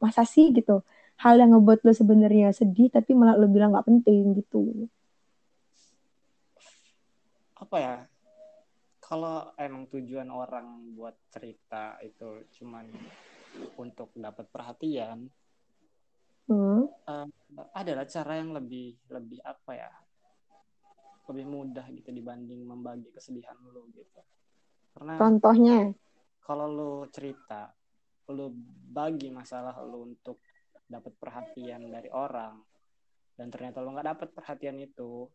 [0.03, 0.83] masa sih gitu
[1.23, 4.90] hal yang ngebuat lo sebenarnya sedih tapi malah lo bilang nggak penting gitu.
[7.62, 7.96] Apa ya
[8.98, 12.90] kalau emang tujuan orang buat cerita itu cuman
[13.79, 15.31] untuk dapat perhatian
[16.51, 16.90] Hmm.
[17.07, 17.29] eh,
[17.70, 19.90] adalah cara yang lebih lebih apa ya
[21.31, 24.20] lebih mudah gitu dibanding membagi kesedihan lu gitu
[24.92, 25.94] karena Contohnya,
[26.42, 27.70] kalau lu cerita
[28.35, 28.51] lu
[28.90, 30.42] bagi masalah lu untuk
[30.90, 32.59] dapat perhatian dari orang
[33.38, 35.31] dan ternyata lo nggak dapet perhatian itu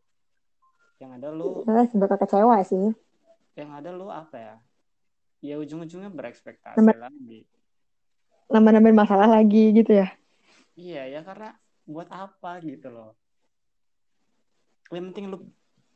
[0.98, 2.90] yang ada lo Ya, sebagai kecewa sih.
[3.58, 4.54] yang ada lo apa ya
[5.42, 7.46] ya ujung-ujungnya berekspektasi Nambah- lagi
[8.48, 10.08] Nambah-nambahin masalah lagi gitu ya.
[10.74, 11.54] iya ya karena
[11.86, 13.12] buat apa gitu loh
[14.88, 15.38] yang penting lu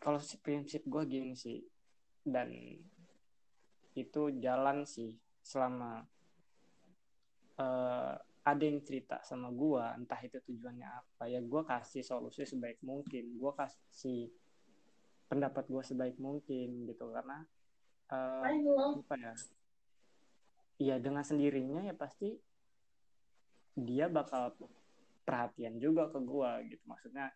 [0.03, 1.62] kalau si prinsip gue gini sih
[2.27, 2.51] dan
[3.95, 6.05] itu jalan sih selama
[7.59, 12.83] eh, ada yang cerita sama gue entah itu tujuannya apa ya gue kasih solusi sebaik
[12.83, 14.29] mungkin gue kasih
[15.33, 17.40] pendapat gue sebaik mungkin gitu karena
[18.12, 18.53] eh,
[19.01, 19.33] apa ya
[20.83, 22.37] ya dengan sendirinya ya pasti
[23.73, 24.53] dia bakal
[25.25, 26.83] perhatian juga ke gua gitu.
[26.85, 27.31] Maksudnya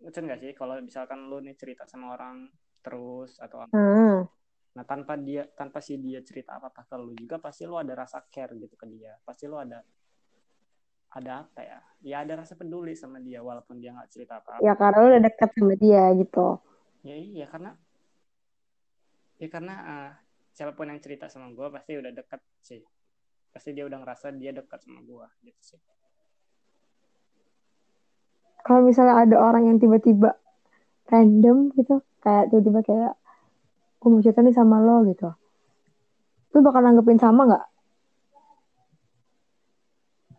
[0.00, 2.48] lucu nggak sih kalau misalkan lu nih cerita sama orang
[2.80, 3.72] terus atau apa?
[3.76, 4.24] Hmm.
[4.70, 7.90] nah tanpa dia tanpa si dia cerita apa apa ke lu juga pasti lu ada
[7.90, 9.18] rasa care gitu ke dia.
[9.26, 9.82] Pasti lu ada
[11.10, 11.78] ada apa ya?
[12.00, 15.06] Ya ada rasa peduli sama dia walaupun dia nggak cerita apa apa Ya karena lu
[15.10, 16.46] udah deket sama dia gitu.
[17.00, 17.76] Ya iya karena
[19.40, 20.10] ya karena ah,
[20.52, 22.84] siapa pun yang cerita sama gua pasti udah dekat sih
[23.50, 25.80] pasti dia udah ngerasa dia dekat sama gua gitu sih
[28.60, 30.36] Kalau misalnya ada orang yang tiba-tiba
[31.08, 33.12] random gitu, kayak tiba-tiba kayak
[33.98, 35.32] gue mau cerita nih sama lo gitu.
[36.52, 37.64] Lu bakal nanggepin sama nggak?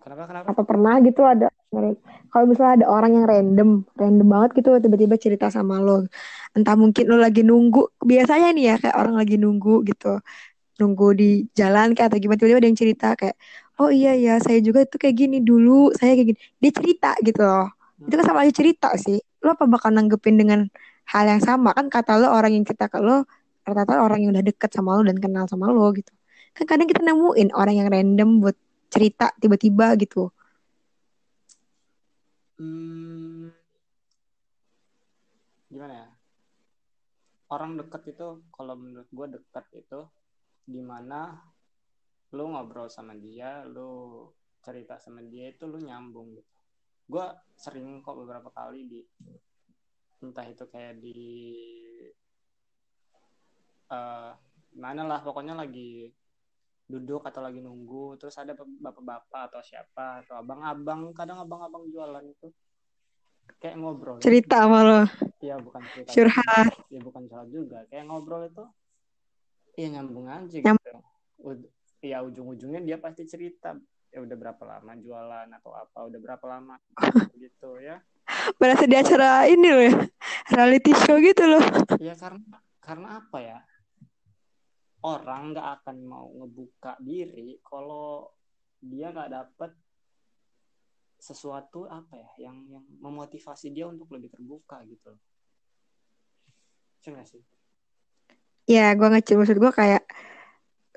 [0.01, 1.50] kenapa kenapa Atau pernah gitu ada
[2.31, 6.03] kalau misalnya ada orang yang random, random banget gitu tiba-tiba cerita sama lo.
[6.51, 10.19] Entah mungkin lo lagi nunggu, biasanya nih ya kayak orang lagi nunggu gitu.
[10.79, 13.35] Nunggu di jalan kayak atau gimana tiba-tiba ada yang cerita kayak
[13.79, 16.39] oh iya ya saya juga tuh kayak gini dulu, saya kayak gini.
[16.59, 17.67] Dia cerita gitu loh.
[18.07, 19.19] Itu kan sama aja cerita sih.
[19.43, 20.59] Lo apa bakal nanggepin dengan
[21.11, 23.23] hal yang sama kan kata lo orang yang cerita ke lo
[23.63, 26.11] rata-rata orang yang udah deket sama lo dan kenal sama lo gitu.
[26.51, 28.57] Kan kadang kita nemuin orang yang random buat
[28.91, 30.35] cerita tiba-tiba gitu.
[32.61, 33.49] Hmm,
[35.73, 36.07] gimana ya?
[37.49, 40.05] Orang dekat itu, kalau menurut gue dekat itu
[40.69, 41.41] di mana
[42.37, 44.29] lu ngobrol sama dia, lu
[44.61, 46.53] cerita sama dia itu lu nyambung gitu.
[47.09, 47.25] Gue
[47.57, 49.01] sering kok beberapa kali di
[50.21, 51.17] entah itu kayak di
[53.89, 54.31] eh
[54.77, 56.13] mana lah pokoknya lagi
[56.91, 62.51] duduk atau lagi nunggu terus ada bapak-bapak atau siapa atau abang-abang kadang abang-abang jualan itu
[63.57, 65.01] kayak ngobrol Cerita sama lo.
[65.39, 66.67] ya bukan cerita Curhat.
[66.91, 68.65] ya bukan curhat juga kayak ngobrol itu
[69.73, 70.99] ya nyambung aja Nyam- gitu
[71.41, 71.69] Ud-
[72.01, 73.73] ya ujung-ujungnya dia pasti cerita
[74.11, 76.75] ya udah berapa lama jualan atau apa udah berapa lama
[77.39, 78.03] gitu ya
[78.57, 79.95] Berasa di acara ini loh ya.
[80.55, 81.63] Reality show gitu loh.
[81.99, 83.57] ya karena karena apa ya
[85.01, 88.29] orang nggak akan mau ngebuka diri kalau
[88.81, 89.71] dia nggak dapet
[91.21, 95.21] sesuatu apa ya yang yang memotivasi dia untuk lebih terbuka gitu loh.
[97.05, 97.41] Nggak sih?
[98.69, 100.05] Ya, gue ngecil maksud gue kayak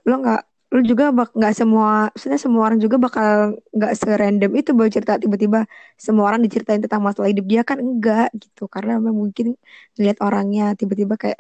[0.05, 0.43] lo nggak
[0.75, 5.23] lo juga bak nggak semua maksudnya semua orang juga bakal nggak serandom itu baru cerita
[5.23, 9.55] tiba-tiba semua orang diceritain tentang masalah hidup dia kan enggak gitu karena memang mungkin
[9.97, 11.39] lihat orangnya tiba-tiba kayak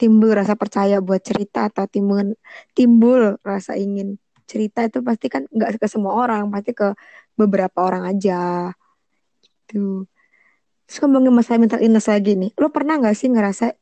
[0.00, 2.32] timbul rasa percaya buat cerita atau timbul
[2.72, 4.16] timbul rasa ingin
[4.48, 6.96] cerita itu pasti kan nggak ke semua orang pasti ke
[7.36, 8.72] beberapa orang aja.
[9.68, 10.08] Gitu.
[10.88, 13.76] Terus ngomongin masalah mental illness lagi nih lo pernah nggak sih ngerasa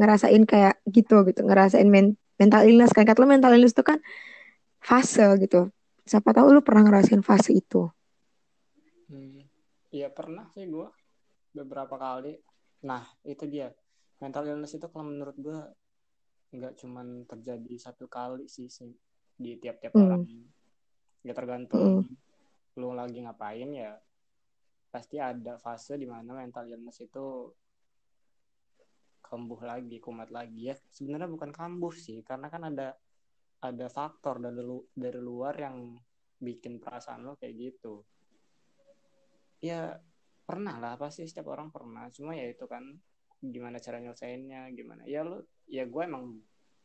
[0.00, 3.04] ngerasain kayak gitu gitu ngerasain men- mental illness kan?
[3.04, 4.00] Kata lo mental illness itu kan
[4.80, 5.68] fase gitu.
[6.08, 7.86] Siapa tahu lo pernah ngerasain fase itu.
[9.12, 9.44] Hmm.
[9.94, 10.88] Iya pernah sih gue
[11.54, 12.34] beberapa kali.
[12.82, 13.70] Nah itu dia
[14.24, 15.58] mental illness itu kalau menurut gue
[16.56, 18.72] nggak cuman terjadi satu kali sih,
[19.36, 20.02] di tiap-tiap Hmm.
[20.08, 20.24] orang.
[21.20, 22.80] Ya tergantung Hmm.
[22.80, 24.00] lu lagi ngapain ya.
[24.88, 27.52] Pasti ada fase di mana mental illness itu
[29.20, 30.74] kambuh lagi, kumat lagi ya.
[30.88, 32.96] Sebenarnya bukan kambuh sih, karena kan ada
[33.60, 35.96] ada faktor dari lu- dari luar yang
[36.40, 38.04] bikin perasaan lo kayak gitu.
[39.64, 39.96] Ya
[40.44, 42.84] pernah lah pasti setiap orang pernah cuma ya itu kan
[43.44, 46.40] gimana cara nyelesainnya gimana ya lu ya gue emang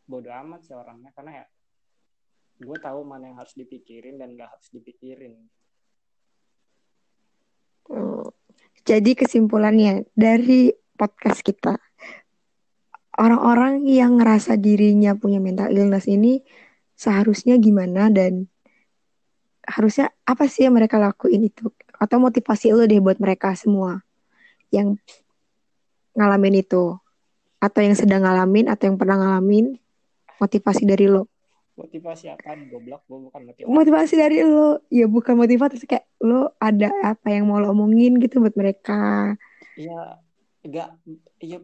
[0.09, 1.45] bodoh amat sih orangnya karena ya
[2.59, 5.39] gue tahu mana yang harus dipikirin dan gak harus dipikirin
[7.89, 8.29] Hmm.
[8.85, 11.73] Jadi kesimpulannya dari podcast kita,
[13.17, 16.45] orang-orang yang ngerasa dirinya punya mental illness ini
[16.93, 18.45] seharusnya gimana dan
[19.65, 21.73] harusnya apa sih yang mereka lakuin itu?
[21.97, 24.05] Atau motivasi lo deh buat mereka semua
[24.69, 25.01] yang
[26.19, 26.99] ngalamin itu.
[27.63, 29.79] Atau yang sedang ngalamin atau yang pernah ngalamin
[30.39, 31.27] motivasi dari lo.
[31.79, 33.71] motivasi apa goblok gue bukan motivasi.
[33.71, 34.83] Motivasi dari lo.
[34.91, 39.31] Ya bukan motivasi kayak lo ada apa yang mau lo omongin gitu buat mereka.
[39.79, 40.19] Ya
[40.59, 40.99] enggak
[41.39, 41.63] ya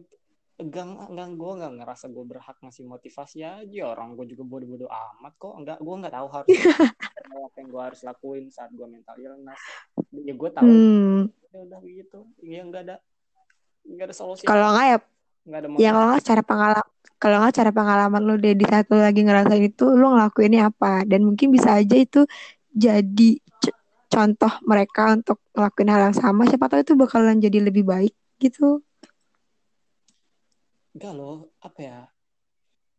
[0.56, 3.80] enggak enggak gue enggak ngerasa gue berhak ngasih motivasi aja.
[3.92, 5.52] Orang gue juga bodoh-bodoh amat kok.
[5.52, 6.48] Enggak gue enggak tahu harus
[7.36, 9.60] apa yang gue harus lakuin saat gue mental illness
[10.16, 10.64] ya gue tahu.
[10.64, 11.22] Hmm.
[11.52, 12.20] ya udah gitu.
[12.40, 12.96] Ya enggak ada
[13.86, 14.42] enggak ada solusi.
[14.44, 14.98] Kalau enggak ya
[15.46, 18.86] enggak ada ya kalau nggak cara pengalaman kalau nggak cara pengalaman lo deh di saat
[18.92, 21.06] lo lagi ngerasain itu lo ngelakuinnya apa?
[21.08, 22.28] Dan mungkin bisa aja itu
[22.76, 23.40] jadi
[24.12, 26.44] contoh mereka untuk ngelakuin hal yang sama.
[26.44, 28.84] Siapa tahu itu bakalan jadi lebih baik gitu.
[30.92, 31.98] Enggak loh apa ya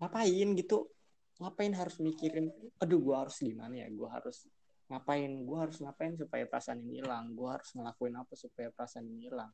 [0.02, 0.90] ngapain gitu?
[1.38, 2.50] Ngapain harus mikirin
[2.82, 3.88] aduh gue harus gimana ya?
[3.94, 4.50] Gue harus
[4.90, 5.30] ngapain?
[5.46, 7.38] Gue harus ngapain supaya perasaan ini hilang?
[7.38, 9.54] Gue harus ngelakuin apa supaya perasaan ini hilang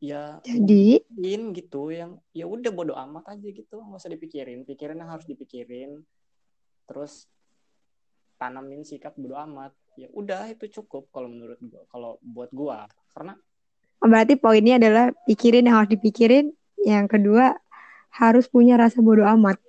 [0.00, 1.04] ya jadi?
[1.20, 3.84] in gitu yang ya udah bodo amat aja gitu.
[3.84, 4.64] Nggak usah dipikirin.
[4.64, 6.00] Pikirin yang harus dipikirin.
[6.88, 7.28] Terus
[8.40, 9.76] tanamin sikap bodo amat.
[10.00, 12.88] Ya udah itu cukup kalau menurut gua kalau buat gua.
[13.12, 13.36] Karena
[14.00, 16.56] berarti poinnya adalah pikirin yang harus dipikirin.
[16.80, 17.60] Yang kedua
[18.10, 19.60] harus punya rasa bodoh amat.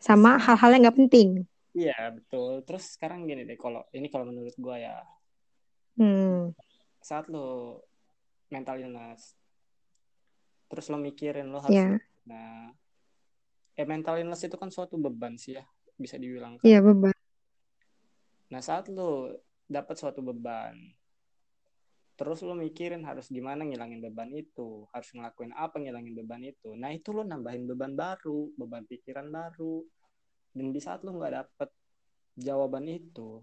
[0.00, 1.44] Sama hal-hal yang nggak penting.
[1.76, 2.64] Iya betul.
[2.64, 4.96] Terus sekarang gini deh kalau ini kalau menurut gua ya.
[6.00, 6.56] Hmm.
[7.00, 7.80] saat lo
[8.48, 9.39] mental illness
[10.70, 12.70] terus lo mikirin lo harus ya nah
[13.74, 15.64] eh mental illness itu kan suatu beban sih ya
[16.00, 16.64] bisa dibilang kan.
[16.64, 17.12] iya beban.
[18.48, 19.36] Nah saat lo
[19.68, 20.76] dapat suatu beban
[22.16, 26.76] terus lo mikirin harus gimana ngilangin beban itu harus ngelakuin apa ngilangin beban itu.
[26.76, 29.80] Nah itu lo nambahin beban baru beban pikiran baru.
[30.52, 31.70] Dan di saat lo nggak dapet
[32.36, 33.40] jawaban itu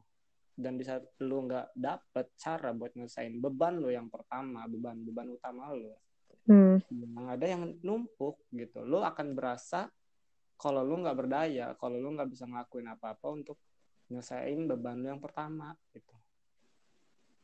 [0.58, 5.30] dan di saat lo nggak dapet cara buat nyelesain beban lo yang pertama beban beban
[5.30, 6.02] utama lo
[6.48, 6.76] hmm.
[6.90, 8.82] yang ada yang numpuk gitu.
[8.88, 9.92] Lo akan berasa
[10.58, 13.60] kalau lo nggak berdaya kalau lo nggak bisa ngelakuin apa apa untuk
[14.10, 16.16] nyelesain beban lo yang pertama gitu.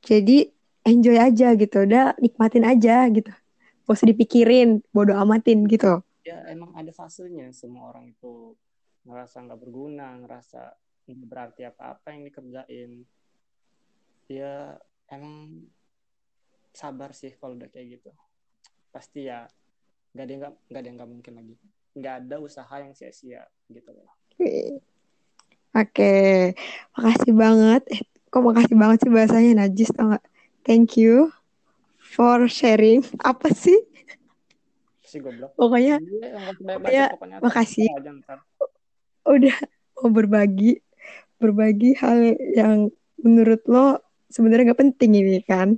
[0.03, 0.51] Jadi
[0.83, 1.77] enjoy aja gitu.
[1.83, 3.31] Udah nikmatin aja gitu.
[3.83, 6.03] Gak usah dipikirin bodoh amatin gitu.
[6.23, 7.51] Ya emang ada fasenya.
[7.51, 8.55] Semua orang itu
[9.03, 10.75] ngerasa nggak berguna ngerasa
[11.07, 12.91] nggak berarti apa-apa yang dikerjain.
[14.31, 14.79] Ya
[15.11, 15.67] emang
[16.73, 18.11] sabar sih kalau udah kayak gitu
[18.93, 19.49] pasti ya
[20.13, 21.55] nggak ada yang nggak nggak ada yang nggak mungkin lagi.
[21.97, 24.09] Nggak ada usaha yang sia-sia gitu loh.
[25.73, 26.53] Oke.
[26.93, 27.81] Makasih banget.
[27.89, 30.25] Eh, kok makasih banget sih bahasanya najis tau nggak?
[30.61, 31.33] Thank you
[31.97, 33.01] for sharing.
[33.25, 33.81] Apa sih?
[35.01, 35.57] Si goblok.
[35.57, 37.89] Pokoknya nggak pokoknya makasih.
[39.25, 39.57] udah
[39.97, 40.77] mau berbagi.
[41.41, 43.99] Berbagi hal yang menurut lo
[44.31, 45.75] sebenarnya gak penting ini kan?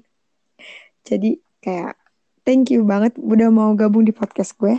[1.04, 2.05] Jadi kayak
[2.46, 4.78] thank you banget udah mau gabung di podcast gue.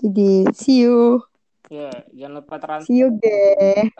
[0.00, 1.20] Jadi see you.
[1.68, 3.90] Iya, jangan lupa trans see you ge.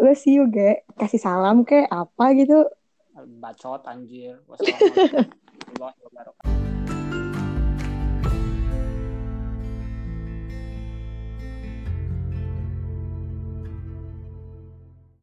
[0.00, 0.82] Lo see you ge.
[0.96, 2.66] Kasih salam ke apa gitu?
[3.38, 4.42] Bacot anjir.
[4.48, 5.30] Wassalamualaikum
[5.78, 6.83] warahmatullahi wabarakatuh